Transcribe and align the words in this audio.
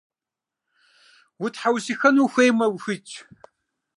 Утхьэусыхэну 1.43 2.21
ухуеймэ, 2.25 2.65
ухуитщ. 2.75 3.09